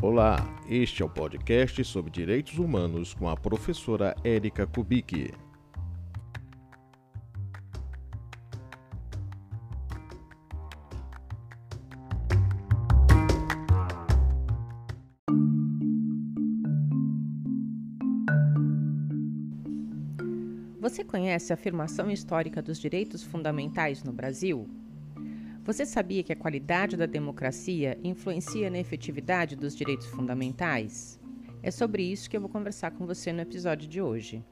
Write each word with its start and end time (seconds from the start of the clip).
Olá, 0.00 0.36
este 0.68 1.02
é 1.02 1.04
o 1.04 1.08
podcast 1.10 1.84
sobre 1.84 2.12
direitos 2.12 2.56
humanos 2.56 3.14
com 3.14 3.28
a 3.28 3.36
professora 3.36 4.14
Érica 4.22 4.64
Kubicki. 4.64 5.34
Você 20.80 21.02
conhece 21.02 21.52
a 21.52 21.54
afirmação 21.54 22.08
histórica 22.08 22.62
dos 22.62 22.78
direitos 22.78 23.24
fundamentais 23.24 24.04
no 24.04 24.12
Brasil? 24.12 24.70
Você 25.68 25.84
sabia 25.84 26.22
que 26.22 26.32
a 26.32 26.36
qualidade 26.36 26.96
da 26.96 27.04
democracia 27.04 27.98
influencia 28.02 28.70
na 28.70 28.78
efetividade 28.78 29.54
dos 29.54 29.76
direitos 29.76 30.06
fundamentais? 30.06 31.20
É 31.62 31.70
sobre 31.70 32.02
isso 32.02 32.30
que 32.30 32.34
eu 32.34 32.40
vou 32.40 32.48
conversar 32.48 32.90
com 32.92 33.04
você 33.04 33.34
no 33.34 33.42
episódio 33.42 33.86
de 33.86 34.00
hoje. 34.00 34.42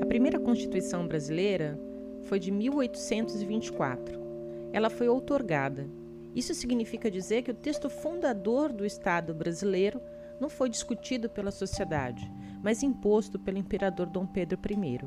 A 0.00 0.06
primeira 0.06 0.40
Constituição 0.40 1.06
brasileira 1.06 1.78
foi 2.24 2.40
de 2.40 2.50
1824 2.50 4.21
ela 4.72 4.90
foi 4.90 5.08
outorgada. 5.08 5.88
Isso 6.34 6.54
significa 6.54 7.10
dizer 7.10 7.42
que 7.42 7.50
o 7.50 7.54
texto 7.54 7.90
fundador 7.90 8.72
do 8.72 8.86
Estado 8.86 9.34
brasileiro 9.34 10.00
não 10.40 10.48
foi 10.48 10.68
discutido 10.70 11.28
pela 11.28 11.50
sociedade, 11.50 12.30
mas 12.62 12.82
imposto 12.82 13.38
pelo 13.38 13.58
imperador 13.58 14.06
Dom 14.06 14.26
Pedro 14.26 14.58
I. 14.68 15.00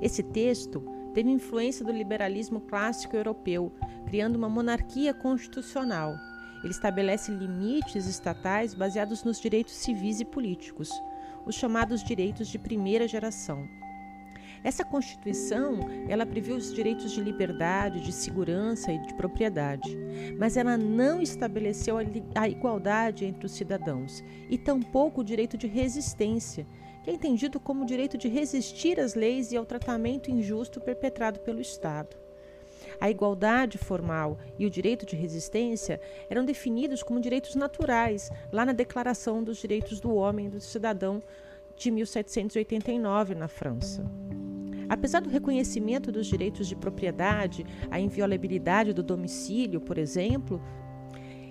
Esse 0.00 0.22
texto 0.22 0.82
teve 1.12 1.30
influência 1.30 1.84
do 1.84 1.92
liberalismo 1.92 2.60
clássico 2.60 3.16
europeu, 3.16 3.72
criando 4.06 4.36
uma 4.36 4.48
monarquia 4.48 5.12
constitucional. 5.12 6.14
Ele 6.62 6.72
estabelece 6.72 7.32
limites 7.32 8.06
estatais 8.06 8.74
baseados 8.74 9.24
nos 9.24 9.40
direitos 9.40 9.74
civis 9.74 10.20
e 10.20 10.24
políticos, 10.24 10.90
os 11.44 11.54
chamados 11.54 12.02
direitos 12.02 12.48
de 12.48 12.58
primeira 12.58 13.06
geração. 13.06 13.68
Essa 14.62 14.84
Constituição, 14.84 15.80
ela 16.06 16.26
previu 16.26 16.54
os 16.54 16.72
direitos 16.72 17.12
de 17.12 17.22
liberdade, 17.22 18.00
de 18.00 18.12
segurança 18.12 18.92
e 18.92 18.98
de 18.98 19.14
propriedade, 19.14 19.96
mas 20.38 20.56
ela 20.56 20.76
não 20.76 21.22
estabeleceu 21.22 21.96
a 22.34 22.48
igualdade 22.48 23.24
entre 23.24 23.46
os 23.46 23.52
cidadãos 23.52 24.22
e 24.50 24.58
tampouco 24.58 25.22
o 25.22 25.24
direito 25.24 25.56
de 25.56 25.66
resistência, 25.66 26.66
que 27.02 27.08
é 27.08 27.14
entendido 27.14 27.58
como 27.58 27.84
o 27.84 27.86
direito 27.86 28.18
de 28.18 28.28
resistir 28.28 29.00
às 29.00 29.14
leis 29.14 29.50
e 29.50 29.56
ao 29.56 29.64
tratamento 29.64 30.30
injusto 30.30 30.78
perpetrado 30.78 31.40
pelo 31.40 31.60
Estado. 31.60 32.16
A 33.00 33.10
igualdade 33.10 33.78
formal 33.78 34.38
e 34.58 34.66
o 34.66 34.70
direito 34.70 35.06
de 35.06 35.16
resistência 35.16 35.98
eram 36.28 36.44
definidos 36.44 37.02
como 37.02 37.20
direitos 37.20 37.54
naturais 37.54 38.30
lá 38.52 38.66
na 38.66 38.72
Declaração 38.72 39.42
dos 39.42 39.56
Direitos 39.56 40.00
do 40.00 40.14
Homem 40.14 40.46
e 40.46 40.50
do 40.50 40.60
Cidadão 40.60 41.22
de 41.76 41.90
1789 41.90 43.34
na 43.34 43.48
França. 43.48 44.04
Apesar 44.90 45.20
do 45.20 45.30
reconhecimento 45.30 46.10
dos 46.10 46.26
direitos 46.26 46.66
de 46.66 46.74
propriedade, 46.74 47.64
a 47.92 48.00
inviolabilidade 48.00 48.92
do 48.92 49.04
domicílio, 49.04 49.80
por 49.80 49.96
exemplo, 49.96 50.60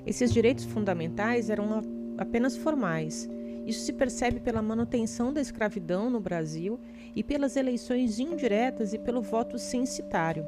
esses 0.05 0.33
direitos 0.33 0.65
fundamentais 0.65 1.49
eram 1.49 1.81
apenas 2.17 2.57
formais. 2.57 3.29
Isso 3.65 3.85
se 3.85 3.93
percebe 3.93 4.41
pela 4.41 4.61
manutenção 4.61 5.31
da 5.31 5.39
escravidão 5.39 6.09
no 6.09 6.19
Brasil 6.19 6.77
e 7.15 7.23
pelas 7.23 7.55
eleições 7.55 8.19
indiretas 8.19 8.91
e 8.93 8.99
pelo 8.99 9.21
voto 9.21 9.58
censitário, 9.58 10.45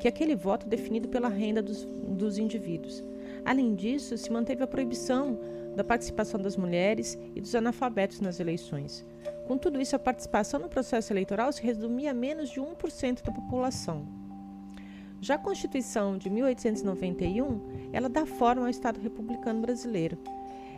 que 0.00 0.08
é 0.08 0.10
aquele 0.10 0.34
voto 0.34 0.66
definido 0.66 1.06
pela 1.06 1.28
renda 1.28 1.62
dos, 1.62 1.84
dos 1.84 2.36
indivíduos. 2.36 3.04
Além 3.44 3.76
disso, 3.76 4.18
se 4.18 4.32
manteve 4.32 4.64
a 4.64 4.66
proibição 4.66 5.38
da 5.76 5.84
participação 5.84 6.40
das 6.40 6.56
mulheres 6.56 7.16
e 7.36 7.40
dos 7.40 7.54
analfabetos 7.54 8.20
nas 8.20 8.40
eleições. 8.40 9.06
Com 9.46 9.58
tudo 9.58 9.80
isso, 9.80 9.94
a 9.94 9.98
participação 9.98 10.58
no 10.58 10.68
processo 10.68 11.12
eleitoral 11.12 11.52
se 11.52 11.62
resumia 11.62 12.12
a 12.12 12.14
menos 12.14 12.50
de 12.50 12.60
1% 12.60 13.22
da 13.22 13.32
população. 13.32 14.06
Já 15.20 15.34
a 15.34 15.38
Constituição 15.38 16.18
de 16.18 16.28
1891, 16.30 17.90
ela 17.92 18.08
dá 18.08 18.26
forma 18.26 18.62
ao 18.62 18.68
Estado 18.68 19.00
republicano 19.00 19.60
brasileiro. 19.60 20.18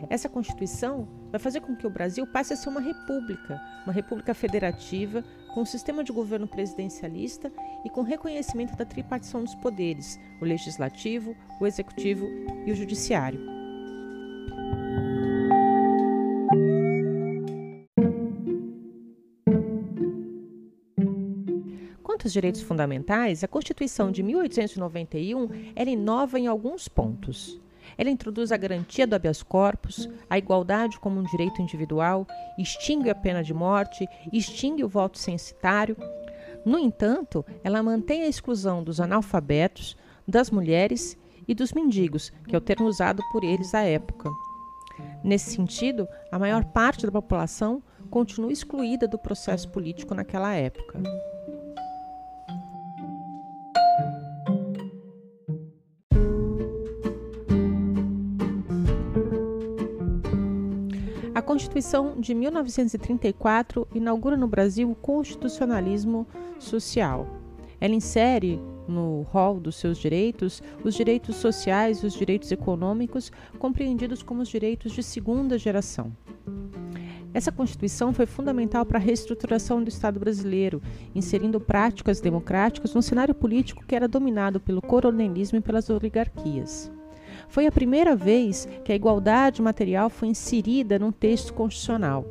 Essa 0.09 0.29
Constituição 0.29 1.07
vai 1.31 1.39
fazer 1.39 1.61
com 1.61 1.75
que 1.75 1.87
o 1.87 1.89
Brasil 1.89 2.25
passe 2.27 2.53
a 2.53 2.55
ser 2.55 2.69
uma 2.69 2.81
república, 2.81 3.59
uma 3.83 3.93
república 3.93 4.33
federativa, 4.33 5.23
com 5.53 5.61
um 5.61 5.65
sistema 5.65 6.03
de 6.03 6.11
governo 6.11 6.47
presidencialista 6.47 7.51
e 7.83 7.89
com 7.89 8.03
reconhecimento 8.03 8.75
da 8.75 8.85
tripartição 8.85 9.43
dos 9.43 9.55
poderes, 9.55 10.19
o 10.39 10.45
legislativo, 10.45 11.35
o 11.59 11.65
executivo 11.65 12.27
e 12.65 12.71
o 12.71 12.75
judiciário. 12.75 13.56
Aos 22.27 22.33
direitos 22.33 22.61
fundamentais, 22.61 23.41
a 23.41 23.47
Constituição 23.47 24.11
de 24.11 24.21
1891 24.21 25.47
ela 25.73 25.89
inova 25.89 26.37
em 26.37 26.45
alguns 26.45 26.89
pontos. 26.89 27.57
Ela 27.97 28.09
introduz 28.09 28.51
a 28.51 28.57
garantia 28.57 29.07
do 29.07 29.15
habeas 29.15 29.41
corpus, 29.41 30.09
a 30.29 30.37
igualdade 30.37 30.99
como 30.99 31.21
um 31.21 31.23
direito 31.23 31.61
individual, 31.61 32.27
extingue 32.59 33.09
a 33.09 33.15
pena 33.15 33.41
de 33.41 33.53
morte, 33.53 34.05
extingue 34.33 34.83
o 34.83 34.89
voto 34.89 35.17
censitário. 35.17 35.95
No 36.65 36.77
entanto, 36.77 37.45
ela 37.63 37.81
mantém 37.81 38.23
a 38.23 38.27
exclusão 38.27 38.83
dos 38.83 38.99
analfabetos, 38.99 39.95
das 40.27 40.51
mulheres 40.51 41.17
e 41.47 41.55
dos 41.55 41.71
mendigos, 41.71 42.33
que 42.45 42.53
é 42.53 42.57
o 42.57 42.61
termo 42.61 42.87
usado 42.87 43.23
por 43.31 43.41
eles 43.41 43.73
à 43.73 43.83
época. 43.83 44.29
Nesse 45.23 45.51
sentido, 45.51 46.09
a 46.29 46.37
maior 46.37 46.65
parte 46.65 47.05
da 47.05 47.11
população 47.13 47.81
continua 48.09 48.51
excluída 48.51 49.07
do 49.07 49.17
processo 49.17 49.69
político 49.69 50.13
naquela 50.13 50.53
época. 50.53 51.01
A 61.37 61.41
Constituição 61.43 62.19
de 62.19 62.33
1934 62.33 63.87
inaugura 63.93 64.35
no 64.35 64.47
Brasil 64.47 64.89
o 64.89 64.95
constitucionalismo 64.95 66.25
social. 66.57 67.27
Ela 67.79 67.93
insere 67.93 68.59
no 68.87 69.21
rol 69.21 69.59
dos 69.59 69.75
seus 69.75 69.99
direitos 69.99 70.63
os 70.83 70.95
direitos 70.95 71.35
sociais 71.35 71.99
e 71.99 72.07
os 72.07 72.15
direitos 72.15 72.51
econômicos, 72.51 73.31
compreendidos 73.59 74.23
como 74.23 74.41
os 74.41 74.49
direitos 74.49 74.93
de 74.93 75.03
segunda 75.03 75.59
geração. 75.59 76.11
Essa 77.35 77.51
Constituição 77.51 78.11
foi 78.11 78.25
fundamental 78.25 78.83
para 78.83 78.97
a 78.97 79.01
reestruturação 79.01 79.83
do 79.83 79.89
Estado 79.89 80.19
brasileiro, 80.19 80.81
inserindo 81.13 81.59
práticas 81.59 82.19
democráticas 82.19 82.95
num 82.95 83.01
cenário 83.03 83.35
político 83.35 83.85
que 83.85 83.95
era 83.95 84.07
dominado 84.07 84.59
pelo 84.59 84.81
coronelismo 84.81 85.59
e 85.59 85.61
pelas 85.61 85.87
oligarquias. 85.87 86.91
Foi 87.47 87.65
a 87.65 87.71
primeira 87.71 88.15
vez 88.15 88.67
que 88.83 88.91
a 88.91 88.95
igualdade 88.95 89.61
material 89.61 90.09
foi 90.09 90.27
inserida 90.27 90.99
num 90.99 91.11
texto 91.11 91.53
constitucional. 91.53 92.25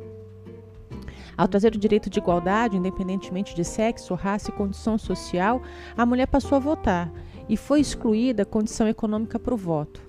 Ao 1.37 1.47
trazer 1.47 1.75
o 1.75 1.79
direito 1.79 2.09
de 2.09 2.19
igualdade, 2.19 2.77
independentemente 2.77 3.55
de 3.55 3.63
sexo, 3.63 4.15
raça 4.15 4.49
e 4.49 4.53
condição 4.53 4.97
social, 4.97 5.61
a 5.95 6.05
mulher 6.05 6.27
passou 6.27 6.55
a 6.55 6.59
votar 6.59 7.11
e 7.47 7.55
foi 7.55 7.79
excluída 7.79 8.43
a 8.43 8.45
condição 8.45 8.87
econômica 8.87 9.37
para 9.37 9.53
o 9.53 9.57
voto. 9.57 10.01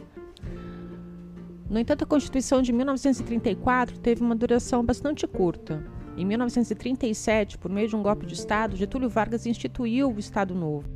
No 1.69 1.79
entanto, 1.79 2.03
a 2.03 2.07
Constituição 2.07 2.63
de 2.63 2.73
1934 2.73 3.99
teve 3.99 4.23
uma 4.23 4.35
duração 4.35 4.83
bastante 4.83 5.27
curta. 5.27 5.85
Em 6.17 6.25
1937, 6.25 7.59
por 7.59 7.71
meio 7.71 7.89
de 7.89 7.95
um 7.95 8.03
golpe 8.03 8.25
de 8.25 8.33
Estado, 8.33 8.75
Getúlio 8.75 9.09
Vargas 9.09 9.45
instituiu 9.45 10.11
o 10.11 10.19
Estado 10.19 10.55
Novo. 10.55 10.89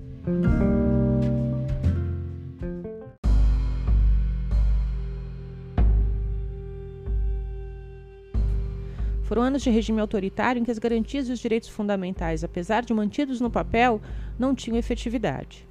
Foram 9.32 9.44
anos 9.44 9.62
de 9.62 9.70
regime 9.70 9.98
autoritário 9.98 10.60
em 10.60 10.62
que 10.62 10.70
as 10.70 10.78
garantias 10.78 11.26
e 11.26 11.32
os 11.32 11.38
direitos 11.38 11.70
fundamentais, 11.70 12.44
apesar 12.44 12.84
de 12.84 12.92
mantidos 12.92 13.40
no 13.40 13.50
papel, 13.50 13.98
não 14.38 14.54
tinham 14.54 14.76
efetividade. 14.76 15.66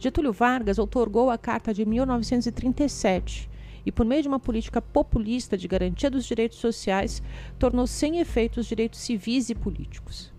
Getúlio 0.00 0.32
Vargas 0.32 0.76
outorgou 0.76 1.30
a 1.30 1.38
Carta 1.38 1.72
de 1.72 1.86
1937 1.86 3.48
e, 3.86 3.92
por 3.92 4.04
meio 4.04 4.20
de 4.20 4.26
uma 4.26 4.40
política 4.40 4.82
populista 4.82 5.56
de 5.56 5.68
garantia 5.68 6.10
dos 6.10 6.26
direitos 6.26 6.58
sociais, 6.58 7.22
tornou 7.56 7.86
sem 7.86 8.18
efeito 8.18 8.58
os 8.58 8.66
direitos 8.66 8.98
civis 8.98 9.48
e 9.48 9.54
políticos. 9.54 10.32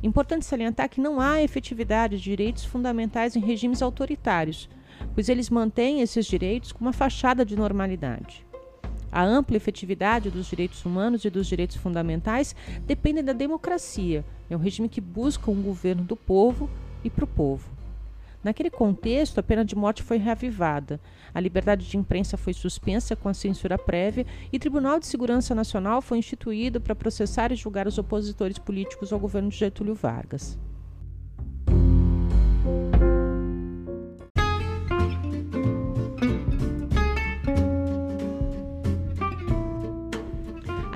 Importante 0.00 0.44
salientar 0.44 0.88
que 0.88 1.00
não 1.00 1.20
há 1.20 1.42
efetividade 1.42 2.18
de 2.18 2.22
direitos 2.22 2.64
fundamentais 2.64 3.34
em 3.34 3.40
regimes 3.40 3.82
autoritários, 3.82 4.70
pois 5.12 5.28
eles 5.28 5.50
mantêm 5.50 6.02
esses 6.02 6.24
direitos 6.24 6.70
com 6.70 6.84
uma 6.84 6.92
fachada 6.92 7.44
de 7.44 7.56
normalidade. 7.56 8.46
A 9.14 9.22
ampla 9.22 9.56
efetividade 9.56 10.28
dos 10.28 10.48
direitos 10.48 10.84
humanos 10.84 11.24
e 11.24 11.30
dos 11.30 11.46
direitos 11.46 11.76
fundamentais 11.76 12.52
depende 12.84 13.22
da 13.22 13.32
democracia. 13.32 14.24
É 14.50 14.56
um 14.56 14.58
regime 14.58 14.88
que 14.88 15.00
busca 15.00 15.52
um 15.52 15.62
governo 15.62 16.02
do 16.02 16.16
povo 16.16 16.68
e 17.04 17.08
para 17.08 17.22
o 17.22 17.28
povo. 17.28 17.70
Naquele 18.42 18.70
contexto, 18.70 19.38
a 19.38 19.42
pena 19.42 19.64
de 19.64 19.76
morte 19.76 20.02
foi 20.02 20.16
reavivada, 20.16 21.00
a 21.32 21.38
liberdade 21.38 21.88
de 21.88 21.96
imprensa 21.96 22.36
foi 22.36 22.52
suspensa 22.52 23.14
com 23.14 23.28
a 23.28 23.34
censura 23.34 23.78
prévia 23.78 24.26
e 24.52 24.56
o 24.56 24.60
Tribunal 24.60 24.98
de 24.98 25.06
Segurança 25.06 25.54
Nacional 25.54 26.02
foi 26.02 26.18
instituído 26.18 26.80
para 26.80 26.96
processar 26.96 27.52
e 27.52 27.56
julgar 27.56 27.86
os 27.86 27.98
opositores 27.98 28.58
políticos 28.58 29.12
ao 29.12 29.20
governo 29.20 29.48
de 29.48 29.56
Getúlio 29.56 29.94
Vargas. 29.94 30.58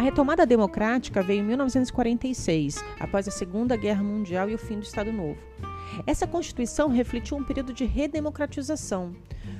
Retomada 0.08 0.46
democrática 0.46 1.22
veio 1.22 1.40
em 1.40 1.44
1946, 1.44 2.82
após 2.99 3.28
a 3.28 3.31
Segunda 3.31 3.76
Guerra 3.76 4.02
Mundial 4.02 4.49
e 4.49 4.55
o 4.55 4.58
fim 4.58 4.78
do 4.78 4.82
Estado 4.82 5.12
Novo. 5.12 5.38
Essa 6.06 6.26
Constituição 6.26 6.88
refletiu 6.88 7.37
um 7.37 7.44
período 7.44 7.75
de 7.75 7.84
redemocratização, 7.84 9.14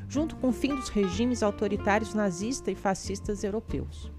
junto 0.09 0.37
com 0.37 0.49
o 0.49 0.53
fim 0.53 0.75
dos 0.75 0.89
regimes 0.89 1.43
autoritários 1.43 2.15
nazistas 2.15 2.73
e 2.73 2.75
fascistas 2.75 3.45
europeus. 3.45 4.11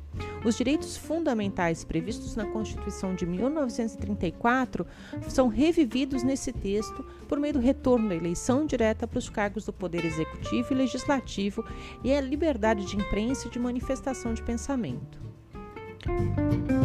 Os 0.45 0.55
direitos 0.55 0.95
fundamentais 0.95 1.83
previstos 1.83 2.35
na 2.35 2.45
Constituição 2.45 3.15
de 3.15 3.25
1934 3.25 4.85
são 5.27 5.47
revividos 5.47 6.21
nesse 6.21 6.53
texto 6.53 7.03
por 7.27 7.39
meio 7.39 7.55
do 7.55 7.59
retorno 7.59 8.07
da 8.07 8.15
eleição 8.15 8.67
direta 8.67 9.07
para 9.07 9.17
os 9.17 9.29
cargos 9.29 9.65
do 9.65 9.73
Poder 9.73 10.05
Executivo 10.05 10.73
e 10.73 10.75
Legislativo 10.75 11.65
e 12.03 12.13
a 12.13 12.21
liberdade 12.21 12.85
de 12.85 12.97
imprensa 12.97 13.47
e 13.47 13.51
de 13.51 13.57
manifestação 13.57 14.31
de 14.31 14.43
pensamento. 14.43 15.28
Música 16.09 16.78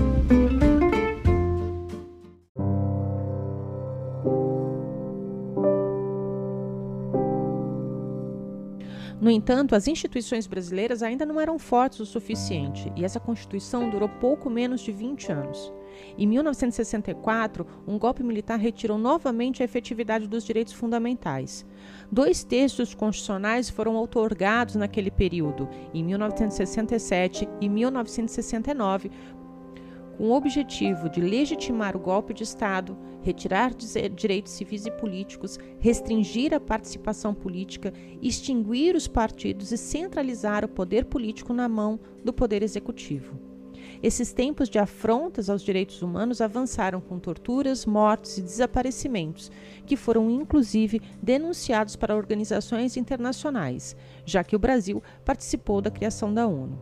No 9.21 9.31
entanto, 9.31 9.75
as 9.75 9.87
instituições 9.87 10.47
brasileiras 10.47 11.03
ainda 11.03 11.25
não 11.25 11.41
eram 11.41 11.59
fortes 11.59 12.01
o 12.01 12.07
suficiente 12.07 12.93
e 12.97 13.05
essa 13.05 13.21
Constituição 13.21 13.89
durou 13.89 14.09
pouco 14.09 14.51
menos 14.51 14.81
de 14.81 14.93
20 14.93 15.33
anos. 15.33 15.73
Em 16.19 16.27
1964, 16.27 17.67
um 17.87 17.99
golpe 17.99 18.23
militar 18.23 18.59
retirou 18.59 18.99
novamente 18.99 19.63
a 19.63 19.65
efetividade 19.65 20.27
dos 20.27 20.45
direitos 20.45 20.73
fundamentais. 20.73 21.65
Dois 22.11 22.43
textos 22.43 22.95
constitucionais 22.95 23.71
foram 23.71 23.95
outorgados 23.95 24.75
naquele 24.75 25.11
período, 25.11 25.69
em 25.93 26.03
1967 26.03 27.49
e 27.61 27.69
1969, 27.69 29.11
com 30.17 30.29
o 30.29 30.33
objetivo 30.33 31.09
de 31.09 31.21
legitimar 31.21 31.97
o 31.97 32.01
golpe 32.01 32.35
de 32.35 32.43
Estado, 32.43 32.97
retirar 33.25 33.73
direitos 34.15 34.53
civis 34.53 34.85
e 34.85 34.91
políticos, 34.91 35.59
restringir 35.81 36.53
a 36.53 36.61
participação 36.61 37.35
política, 37.35 37.93
extinguir 38.21 38.95
os 38.95 39.09
partidos 39.09 39.73
e 39.73 39.79
centralizar 39.79 40.65
o 40.65 40.69
poder 40.69 41.07
político 41.07 41.55
na 41.55 41.69
mão 41.69 41.99
do 42.23 42.33
poder 42.33 42.63
executivo. 42.63 43.41
Esses 44.03 44.33
tempos 44.33 44.69
de 44.69 44.79
afrontas 44.79 45.49
aos 45.49 45.63
direitos 45.63 46.03
humanos 46.03 46.43
avançaram 46.43 47.01
com 47.01 47.19
torturas, 47.19 47.87
mortes 47.87 48.37
e 48.37 48.43
desaparecimentos, 48.43 49.51
que 49.87 49.97
foram 49.97 50.31
inclusive 50.31 51.01
denunciados 51.23 51.97
para 51.97 52.15
organizações 52.15 52.99
internacionais, 52.99 53.97
já 54.27 54.45
que 54.45 54.55
o 54.55 54.59
Brasil 54.59 55.03
participou 55.25 55.81
da 55.81 55.91
criação 55.91 56.35
da 56.35 56.47
ONU. 56.47 56.79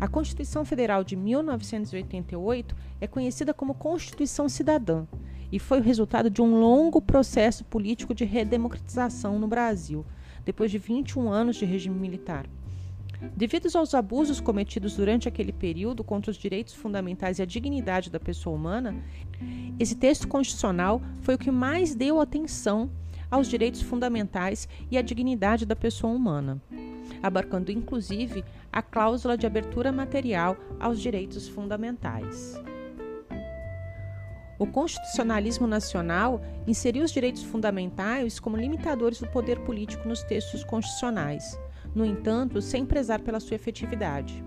A 0.00 0.06
Constituição 0.06 0.64
Federal 0.64 1.02
de 1.02 1.16
1988 1.16 2.76
é 3.00 3.06
conhecida 3.08 3.52
como 3.52 3.74
Constituição 3.74 4.48
Cidadã 4.48 5.04
e 5.50 5.58
foi 5.58 5.80
o 5.80 5.82
resultado 5.82 6.30
de 6.30 6.40
um 6.40 6.60
longo 6.60 7.02
processo 7.02 7.64
político 7.64 8.14
de 8.14 8.24
redemocratização 8.24 9.40
no 9.40 9.48
Brasil, 9.48 10.06
depois 10.44 10.70
de 10.70 10.78
21 10.78 11.28
anos 11.32 11.56
de 11.56 11.64
regime 11.64 11.98
militar. 11.98 12.46
Devido 13.36 13.66
aos 13.76 13.92
abusos 13.92 14.40
cometidos 14.40 14.94
durante 14.94 15.26
aquele 15.26 15.50
período 15.50 16.04
contra 16.04 16.30
os 16.30 16.36
direitos 16.36 16.74
fundamentais 16.74 17.40
e 17.40 17.42
a 17.42 17.46
dignidade 17.46 18.08
da 18.08 18.20
pessoa 18.20 18.54
humana, 18.54 18.94
esse 19.80 19.96
texto 19.96 20.28
constitucional 20.28 21.02
foi 21.22 21.34
o 21.34 21.38
que 21.38 21.50
mais 21.50 21.96
deu 21.96 22.20
atenção 22.20 22.88
aos 23.30 23.48
direitos 23.48 23.82
fundamentais 23.82 24.68
e 24.90 24.98
à 24.98 25.02
dignidade 25.02 25.66
da 25.66 25.76
pessoa 25.76 26.12
humana 26.12 26.60
abarcando 27.22 27.70
inclusive 27.70 28.44
a 28.72 28.82
cláusula 28.82 29.36
de 29.36 29.46
abertura 29.46 29.92
material 29.92 30.56
aos 30.78 31.00
direitos 31.00 31.48
fundamentais. 31.48 32.60
O 34.58 34.66
constitucionalismo 34.66 35.66
nacional 35.66 36.42
inseriu 36.66 37.04
os 37.04 37.12
direitos 37.12 37.44
fundamentais 37.44 38.40
como 38.40 38.56
limitadores 38.56 39.20
do 39.20 39.28
poder 39.28 39.60
político 39.60 40.08
nos 40.08 40.22
textos 40.24 40.64
constitucionais, 40.64 41.58
no 41.94 42.04
entanto, 42.04 42.60
sem 42.60 42.84
prezar 42.84 43.20
pela 43.20 43.38
sua 43.38 43.54
efetividade. 43.54 44.44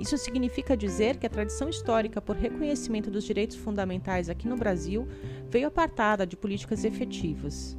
Isso 0.00 0.18
significa 0.18 0.76
dizer 0.76 1.16
que 1.16 1.26
a 1.26 1.30
tradição 1.30 1.70
histórica 1.70 2.20
por 2.20 2.36
reconhecimento 2.36 3.10
dos 3.10 3.24
direitos 3.24 3.56
fundamentais 3.56 4.28
aqui 4.28 4.46
no 4.48 4.56
Brasil 4.56 5.08
veio 5.48 5.68
apartada 5.68 6.26
de 6.26 6.36
políticas 6.36 6.84
efetivas. 6.84 7.78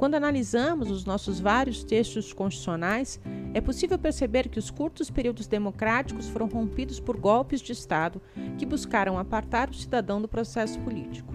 Quando 0.00 0.14
analisamos 0.14 0.90
os 0.90 1.04
nossos 1.04 1.40
vários 1.40 1.84
textos 1.84 2.32
constitucionais, 2.32 3.20
é 3.52 3.60
possível 3.60 3.98
perceber 3.98 4.48
que 4.48 4.58
os 4.58 4.70
curtos 4.70 5.10
períodos 5.10 5.46
democráticos 5.46 6.26
foram 6.26 6.46
rompidos 6.46 6.98
por 6.98 7.18
golpes 7.18 7.60
de 7.60 7.72
Estado 7.72 8.18
que 8.56 8.64
buscaram 8.64 9.18
apartar 9.18 9.68
o 9.68 9.74
cidadão 9.74 10.18
do 10.22 10.26
processo 10.26 10.80
político. 10.80 11.34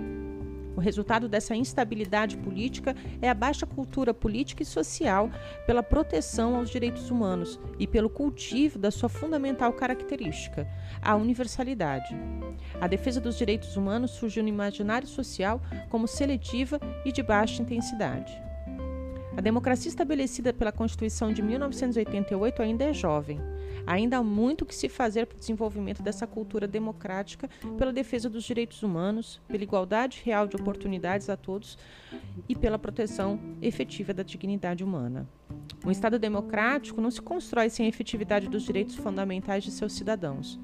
O 0.75 0.79
resultado 0.79 1.29
dessa 1.29 1.55
instabilidade 1.55 2.37
política 2.37 2.95
é 3.21 3.29
a 3.29 3.35
baixa 3.35 3.67
cultura 3.67 4.15
política 4.15 4.63
e 4.63 4.65
social 4.65 5.29
pela 5.67 5.83
proteção 5.83 6.55
aos 6.55 6.71
direitos 6.71 7.11
humanos 7.11 7.59
e 7.77 7.85
pelo 7.85 8.09
cultivo 8.09 8.79
da 8.79 8.89
sua 8.89 9.09
fundamental 9.09 9.73
característica, 9.73 10.67
a 11.03 11.15
universalidade. 11.15 12.17
A 12.81 12.87
defesa 12.87 13.21
dos 13.21 13.37
direitos 13.37 13.77
humanos 13.77 14.09
surgiu 14.09 14.41
no 14.41 14.49
imaginário 14.49 15.07
social 15.07 15.61
como 15.87 16.07
seletiva 16.07 16.79
e 17.05 17.11
de 17.11 17.21
baixa 17.21 17.61
intensidade. 17.61 18.43
A 19.37 19.41
democracia 19.41 19.89
estabelecida 19.89 20.53
pela 20.53 20.71
Constituição 20.71 21.33
de 21.33 21.41
1988 21.41 22.61
ainda 22.61 22.85
é 22.85 22.93
jovem. 22.93 23.37
Ainda 23.85 24.17
há 24.17 24.23
muito 24.23 24.65
que 24.65 24.73
se 24.73 24.87
fazer 24.87 25.27
para 25.27 25.35
o 25.35 25.39
desenvolvimento 25.39 26.01
dessa 26.01 26.25
cultura 26.25 26.65
democrática, 26.65 27.49
pela 27.77 27.91
defesa 27.91 28.29
dos 28.29 28.45
direitos 28.45 28.81
humanos, 28.81 29.41
pela 29.47 29.63
igualdade 29.63 30.21
real 30.23 30.47
de 30.47 30.55
oportunidades 30.55 31.29
a 31.29 31.35
todos 31.35 31.77
e 32.47 32.55
pela 32.55 32.79
proteção 32.79 33.37
efetiva 33.61 34.13
da 34.13 34.23
dignidade 34.23 34.83
humana. 34.83 35.27
Um 35.85 35.91
Estado 35.91 36.17
democrático 36.17 37.01
não 37.01 37.11
se 37.11 37.21
constrói 37.21 37.69
sem 37.69 37.85
a 37.85 37.89
efetividade 37.89 38.47
dos 38.47 38.63
direitos 38.63 38.95
fundamentais 38.95 39.65
de 39.65 39.71
seus 39.71 39.93
cidadãos. 39.93 40.57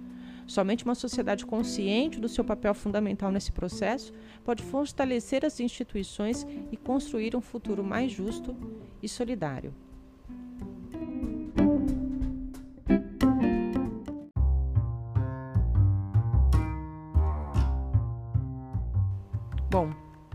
Somente 0.52 0.84
uma 0.84 0.96
sociedade 0.96 1.46
consciente 1.46 2.20
do 2.20 2.28
seu 2.28 2.44
papel 2.44 2.74
fundamental 2.74 3.32
nesse 3.32 3.54
processo 3.54 4.12
pode 4.44 4.62
fortalecer 4.62 5.46
as 5.46 5.62
instituições 5.62 6.46
e 6.70 6.76
construir 6.76 7.38
um 7.38 7.40
futuro 7.40 7.82
mais 7.86 8.12
justo 8.12 8.54
e 9.02 9.08
solidário. 9.08 9.74
Bom, 19.70 19.90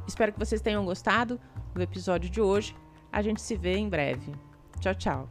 espero 0.09 0.33
que 0.33 0.39
vocês 0.39 0.63
tenham 0.63 0.83
gostado 0.87 1.39
do 1.75 1.83
episódio 1.83 2.31
de 2.31 2.41
hoje. 2.41 2.75
A 3.13 3.21
gente 3.21 3.43
se 3.43 3.55
vê 3.55 3.77
em 3.77 3.87
breve. 3.87 4.33
Tchau, 4.81 4.95
tchau. 4.95 5.29